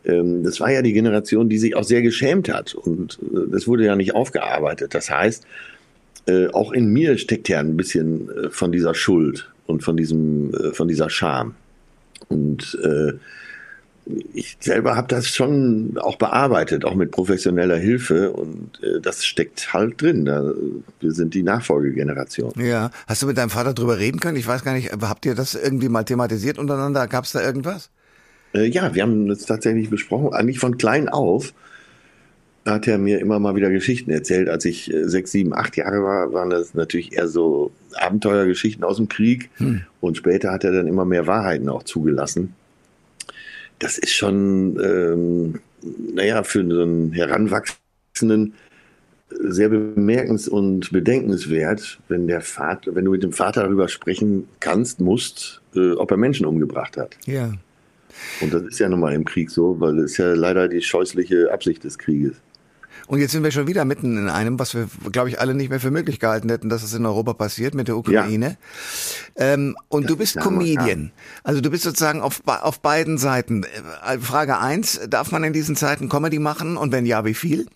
ähm, 0.04 0.42
das 0.42 0.60
war 0.60 0.72
ja 0.72 0.82
die 0.82 0.92
Generation, 0.92 1.48
die 1.48 1.58
sich 1.58 1.76
auch 1.76 1.84
sehr 1.84 2.02
geschämt 2.02 2.52
hat. 2.52 2.74
Und 2.74 3.18
äh, 3.22 3.50
das 3.50 3.66
wurde 3.66 3.84
ja 3.84 3.96
nicht 3.96 4.14
aufgearbeitet. 4.14 4.94
Das 4.94 5.10
heißt, 5.10 5.46
äh, 6.26 6.48
auch 6.48 6.72
in 6.72 6.92
mir 6.92 7.16
steckt 7.18 7.48
ja 7.48 7.60
ein 7.60 7.76
bisschen 7.76 8.28
äh, 8.28 8.50
von 8.50 8.72
dieser 8.72 8.94
Schuld 8.94 9.50
und 9.66 9.82
von 9.82 9.96
diesem, 9.96 10.52
äh, 10.54 10.72
von 10.72 10.88
dieser 10.88 11.10
Scham. 11.10 11.54
Und 12.28 12.78
äh, 12.82 13.12
ich 14.32 14.56
selber 14.60 14.96
habe 14.96 15.08
das 15.08 15.28
schon 15.28 15.98
auch 15.98 16.16
bearbeitet, 16.16 16.84
auch 16.84 16.94
mit 16.94 17.10
professioneller 17.10 17.76
Hilfe 17.76 18.32
und 18.32 18.80
äh, 18.82 19.00
das 19.00 19.24
steckt 19.24 19.72
halt 19.72 20.00
drin. 20.00 20.24
Da, 20.24 20.52
wir 21.00 21.12
sind 21.12 21.34
die 21.34 21.42
Nachfolgegeneration. 21.42 22.52
Ja, 22.56 22.90
hast 23.06 23.22
du 23.22 23.26
mit 23.26 23.38
deinem 23.38 23.50
Vater 23.50 23.74
drüber 23.74 23.98
reden 23.98 24.20
können? 24.20 24.36
Ich 24.36 24.46
weiß 24.46 24.64
gar 24.64 24.74
nicht, 24.74 24.92
habt 24.92 25.26
ihr 25.26 25.34
das 25.34 25.54
irgendwie 25.54 25.88
mal 25.88 26.04
thematisiert 26.04 26.58
untereinander? 26.58 27.06
Gab 27.06 27.24
es 27.24 27.32
da 27.32 27.42
irgendwas? 27.42 27.90
Äh, 28.54 28.66
ja, 28.66 28.94
wir 28.94 29.02
haben 29.02 29.28
das 29.28 29.46
tatsächlich 29.46 29.90
besprochen, 29.90 30.32
eigentlich 30.32 30.58
von 30.58 30.78
klein 30.78 31.08
auf 31.08 31.52
hat 32.66 32.86
er 32.86 32.98
mir 32.98 33.20
immer 33.20 33.38
mal 33.38 33.56
wieder 33.56 33.70
Geschichten 33.70 34.10
erzählt. 34.10 34.48
Als 34.48 34.66
ich 34.66 34.92
äh, 34.92 35.08
sechs, 35.08 35.32
sieben, 35.32 35.54
acht 35.54 35.76
Jahre 35.76 36.02
war, 36.02 36.32
waren 36.32 36.50
das 36.50 36.74
natürlich 36.74 37.14
eher 37.14 37.26
so 37.26 37.72
Abenteuergeschichten 37.94 38.84
aus 38.84 38.98
dem 38.98 39.08
Krieg. 39.08 39.50
Hm. 39.56 39.82
Und 40.00 40.18
später 40.18 40.52
hat 40.52 40.64
er 40.64 40.72
dann 40.72 40.86
immer 40.86 41.06
mehr 41.06 41.26
Wahrheiten 41.26 41.68
auch 41.70 41.82
zugelassen 41.82 42.54
das 43.80 43.98
ist 43.98 44.12
schon, 44.12 44.78
ähm, 44.82 45.60
naja, 46.14 46.44
für 46.44 46.64
so 46.64 46.82
einen 46.82 47.12
Heranwachsenden 47.12 48.54
sehr 49.30 49.68
bemerkens- 49.68 50.48
und 50.48 50.90
bedenkenswert, 50.92 51.98
wenn 52.08 52.26
der 52.26 52.40
Vater, 52.40 52.94
wenn 52.94 53.04
du 53.04 53.12
mit 53.12 53.22
dem 53.22 53.32
Vater 53.32 53.62
darüber 53.62 53.88
sprechen 53.88 54.48
kannst, 54.60 55.00
musst, 55.00 55.62
äh, 55.74 55.92
ob 55.92 56.10
er 56.10 56.16
Menschen 56.16 56.46
umgebracht 56.46 56.96
hat. 56.96 57.16
Ja. 57.26 57.52
Und 58.40 58.52
das 58.52 58.62
ist 58.62 58.78
ja 58.80 58.88
nun 58.88 59.00
mal 59.00 59.14
im 59.14 59.24
Krieg 59.24 59.50
so, 59.50 59.80
weil 59.80 59.98
es 60.00 60.16
ja 60.16 60.34
leider 60.34 60.68
die 60.68 60.82
scheußliche 60.82 61.50
Absicht 61.52 61.84
des 61.84 61.96
Krieges. 61.96 62.36
Und 63.06 63.20
jetzt 63.20 63.32
sind 63.32 63.42
wir 63.42 63.50
schon 63.50 63.66
wieder 63.66 63.84
mitten 63.84 64.16
in 64.16 64.28
einem, 64.28 64.58
was 64.58 64.74
wir, 64.74 64.88
glaube 65.10 65.28
ich, 65.28 65.40
alle 65.40 65.54
nicht 65.54 65.70
mehr 65.70 65.80
für 65.80 65.90
möglich 65.90 66.20
gehalten 66.20 66.48
hätten, 66.48 66.68
dass 66.68 66.82
es 66.82 66.94
in 66.94 67.06
Europa 67.06 67.34
passiert 67.34 67.74
mit 67.74 67.88
der 67.88 67.96
Ukraine. 67.96 68.56
Ja. 69.38 69.54
Ähm, 69.54 69.76
und 69.88 70.04
das 70.04 70.08
du 70.10 70.16
bist 70.16 70.40
Comedian. 70.40 71.12
Also 71.42 71.60
du 71.60 71.70
bist 71.70 71.84
sozusagen 71.84 72.20
auf, 72.20 72.42
auf 72.46 72.80
beiden 72.80 73.18
Seiten. 73.18 73.64
Äh, 73.64 74.18
Frage 74.18 74.58
eins: 74.58 75.00
darf 75.08 75.32
man 75.32 75.44
in 75.44 75.52
diesen 75.52 75.76
Zeiten 75.76 76.08
Comedy 76.08 76.38
machen? 76.38 76.76
Und 76.76 76.92
wenn 76.92 77.06
ja, 77.06 77.24
wie 77.24 77.34
viel? 77.34 77.66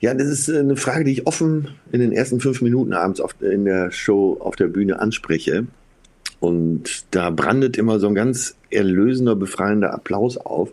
Ja, 0.00 0.14
das 0.14 0.28
ist 0.28 0.50
eine 0.50 0.76
Frage, 0.76 1.04
die 1.04 1.12
ich 1.12 1.26
offen 1.26 1.68
in 1.92 2.00
den 2.00 2.12
ersten 2.12 2.40
fünf 2.40 2.60
Minuten 2.60 2.92
abends 2.92 3.20
auf, 3.20 3.34
in 3.40 3.64
der 3.64 3.90
Show 3.90 4.38
auf 4.40 4.56
der 4.56 4.66
Bühne 4.66 5.00
anspreche. 5.00 5.66
Und 6.40 7.04
da 7.10 7.30
brandet 7.30 7.76
immer 7.78 7.98
so 8.00 8.08
ein 8.08 8.14
ganz 8.14 8.54
erlösender, 8.70 9.34
befreiender 9.34 9.94
Applaus 9.94 10.36
auf 10.36 10.70
äh, 10.70 10.72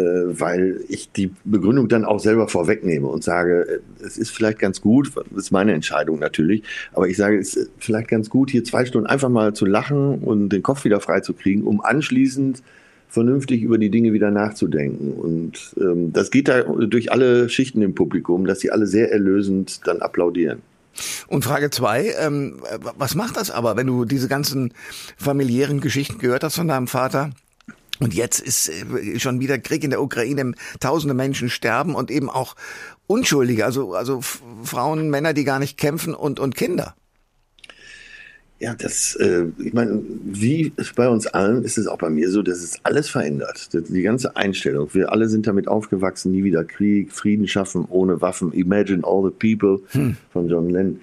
weil 0.00 0.80
ich 0.88 1.10
die 1.12 1.30
Begründung 1.44 1.88
dann 1.88 2.04
auch 2.04 2.20
selber 2.20 2.48
vorwegnehme 2.48 3.06
und 3.06 3.22
sage, 3.22 3.80
äh, 4.00 4.04
es 4.04 4.18
ist 4.18 4.30
vielleicht 4.30 4.58
ganz 4.58 4.80
gut, 4.80 5.12
das 5.14 5.44
ist 5.44 5.50
meine 5.50 5.72
Entscheidung 5.72 6.18
natürlich, 6.18 6.62
aber 6.92 7.08
ich 7.08 7.16
sage, 7.16 7.38
es 7.38 7.54
ist 7.54 7.70
vielleicht 7.78 8.08
ganz 8.08 8.30
gut, 8.30 8.50
hier 8.50 8.64
zwei 8.64 8.84
Stunden 8.84 9.06
einfach 9.06 9.28
mal 9.28 9.54
zu 9.54 9.66
lachen 9.66 10.18
und 10.18 10.48
den 10.48 10.62
Kopf 10.62 10.84
wieder 10.84 11.00
frei 11.00 11.20
zu 11.20 11.32
kriegen, 11.32 11.62
um 11.62 11.80
anschließend 11.80 12.62
vernünftig 13.08 13.62
über 13.62 13.78
die 13.78 13.90
Dinge 13.90 14.12
wieder 14.12 14.30
nachzudenken. 14.30 15.12
Und 15.12 15.74
ähm, 15.80 16.12
das 16.12 16.30
geht 16.30 16.48
da 16.48 16.62
durch 16.62 17.12
alle 17.12 17.48
Schichten 17.48 17.80
im 17.80 17.94
Publikum, 17.94 18.44
dass 18.46 18.60
sie 18.60 18.72
alle 18.72 18.86
sehr 18.86 19.12
erlösend 19.12 19.86
dann 19.86 20.02
applaudieren. 20.02 20.62
Und 21.26 21.44
Frage 21.44 21.70
zwei, 21.70 22.12
ähm, 22.20 22.60
was 22.96 23.14
macht 23.14 23.36
das 23.36 23.50
aber, 23.50 23.76
wenn 23.76 23.86
du 23.86 24.04
diese 24.04 24.28
ganzen 24.28 24.72
familiären 25.16 25.80
Geschichten 25.80 26.18
gehört 26.18 26.44
hast 26.44 26.56
von 26.56 26.68
deinem 26.68 26.86
Vater? 26.86 27.30
Und 28.04 28.14
jetzt 28.14 28.40
ist 28.40 28.68
äh, 28.68 29.18
schon 29.18 29.40
wieder 29.40 29.58
Krieg 29.58 29.82
in 29.82 29.90
der 29.90 30.02
Ukraine, 30.02 30.52
tausende 30.80 31.14
Menschen 31.14 31.48
sterben 31.48 31.94
und 31.94 32.10
eben 32.10 32.28
auch 32.28 32.54
Unschuldige, 33.06 33.64
also, 33.64 33.94
also 33.94 34.20
Frauen, 34.62 35.10
Männer, 35.10 35.32
die 35.32 35.44
gar 35.44 35.58
nicht 35.58 35.76
kämpfen 35.78 36.14
und, 36.14 36.40
und 36.40 36.54
Kinder. 36.54 36.94
Ja, 38.60 38.74
das, 38.74 39.16
äh, 39.16 39.46
ich 39.58 39.72
meine, 39.72 40.02
wie 40.24 40.72
bei 40.96 41.08
uns 41.08 41.26
allen 41.26 41.64
ist 41.64 41.76
es 41.76 41.86
auch 41.86 41.98
bei 41.98 42.08
mir 42.08 42.30
so, 42.30 42.42
dass 42.42 42.62
es 42.62 42.78
alles 42.82 43.10
verändert. 43.10 43.70
Die 43.72 44.02
ganze 44.02 44.36
Einstellung. 44.36 44.88
Wir 44.92 45.12
alle 45.12 45.28
sind 45.28 45.46
damit 45.46 45.66
aufgewachsen, 45.66 46.32
nie 46.32 46.44
wieder 46.44 46.64
Krieg, 46.64 47.12
Frieden 47.12 47.48
schaffen 47.48 47.84
ohne 47.88 48.20
Waffen. 48.20 48.52
Imagine 48.52 49.02
all 49.04 49.24
the 49.24 49.30
people 49.30 49.84
hm. 49.92 50.16
von 50.32 50.48
John 50.48 50.70
Lennon. 50.70 51.00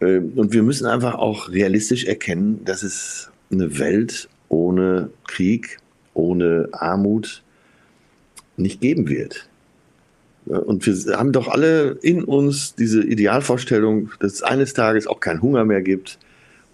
Äh, 0.00 0.18
und 0.18 0.52
wir 0.52 0.62
müssen 0.62 0.86
einfach 0.86 1.14
auch 1.14 1.50
realistisch 1.50 2.04
erkennen, 2.04 2.64
dass 2.64 2.82
es 2.82 3.30
eine 3.50 3.78
Welt 3.78 4.28
ohne 4.48 5.10
Krieg, 5.26 5.78
ohne 6.18 6.68
Armut 6.72 7.42
nicht 8.56 8.80
geben 8.80 9.08
wird. 9.08 9.48
Und 10.46 10.86
wir 10.86 11.18
haben 11.18 11.32
doch 11.32 11.48
alle 11.48 11.98
in 12.02 12.24
uns 12.24 12.74
diese 12.74 13.02
Idealvorstellung, 13.02 14.10
dass 14.18 14.34
es 14.34 14.42
eines 14.42 14.72
Tages 14.72 15.06
auch 15.06 15.20
keinen 15.20 15.42
Hunger 15.42 15.64
mehr 15.64 15.82
gibt 15.82 16.18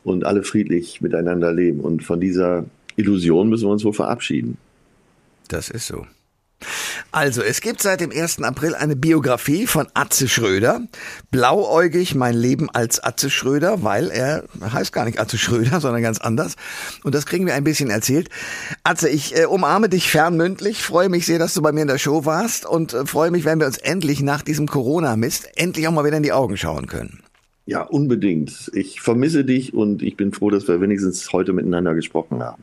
und 0.05 0.25
alle 0.25 0.45
friedlich 0.45 1.01
miteinander 1.01 1.53
leben. 1.53 1.81
Und 1.81 2.05
von 2.05 2.21
dieser 2.21 2.67
Illusion 2.97 3.49
müssen 3.49 3.67
wir 3.67 3.73
uns 3.73 3.85
wohl 3.85 3.93
verabschieden. 3.93 4.59
Das 5.49 5.71
ist 5.71 5.89
so. 5.89 6.07
Also, 7.13 7.43
es 7.43 7.61
gibt 7.61 7.83
seit 7.83 8.01
dem 8.01 8.11
1. 8.11 8.43
April 8.43 8.75
eine 8.75 8.97
Biografie 8.97 9.67
von 9.67 9.87
Atze 9.95 10.29
Schröder. 10.29 10.83
Blauäugig 11.31 12.15
mein 12.15 12.35
Leben 12.35 12.71
als 12.71 13.03
Atze 13.03 13.31
Schröder, 13.31 13.83
weil 13.83 14.11
er 14.11 14.45
heißt 14.61 14.93
gar 14.93 15.05
nicht 15.05 15.21
Atze 15.21 15.39
Schröder, 15.39 15.81
sondern 15.81 16.03
ganz 16.03 16.21
anders. 16.21 16.57
Und 17.03 17.15
das 17.15 17.27
kriegen 17.27 17.47
wir 17.47 17.55
ein 17.55 17.65
bisschen 17.65 17.91
erzählt. 17.91 18.29
Atze, 18.83 19.09
ich 19.09 19.37
äh, 19.37 19.47
umarme 19.47 19.89
dich 19.89 20.11
fernmündlich, 20.11 20.83
freue 20.83 21.09
mich 21.09 21.27
sehr, 21.27 21.39
dass 21.39 21.55
du 21.55 21.63
bei 21.63 21.73
mir 21.73 21.83
in 21.83 21.89
der 21.89 21.99
Show 21.99 22.25
warst 22.25 22.67
und 22.67 22.95
äh, 22.95 23.07
freue 23.07 23.31
mich, 23.31 23.45
wenn 23.45 23.61
wir 23.61 23.67
uns 23.67 23.79
endlich 23.79 24.23
nach 24.23 24.43
diesem 24.43 24.67
Corona-Mist 24.67 25.49
endlich 25.57 25.89
auch 25.89 25.93
mal 25.93 26.05
wieder 26.05 26.17
in 26.17 26.23
die 26.23 26.33
Augen 26.33 26.57
schauen 26.57 26.87
können. 26.87 27.23
Ja, 27.67 27.83
unbedingt. 27.83 28.71
Ich 28.75 29.01
vermisse 29.01 29.45
dich 29.45 29.73
und 29.73 30.03
ich 30.03 30.17
bin 30.17 30.33
froh, 30.33 30.51
dass 30.51 30.69
wir 30.69 30.81
wenigstens 30.81 31.33
heute 31.33 31.53
miteinander 31.53 31.95
gesprochen 31.95 32.43
haben. 32.43 32.63